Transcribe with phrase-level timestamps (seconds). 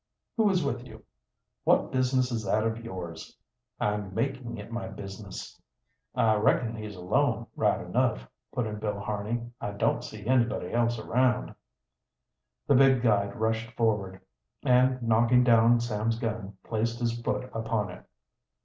[0.35, 1.03] "Who is with you?"
[1.63, 3.37] "What business is that of yours?"
[3.79, 5.61] "I'm making it my business."
[6.15, 9.51] "I reckon he's alone, right enough," put in Bill Harney.
[9.61, 11.53] "I don't see anybody else around."
[12.65, 14.19] The big guide rushed forward,
[14.63, 18.03] and knocking down Sam's gun placed his foot upon it.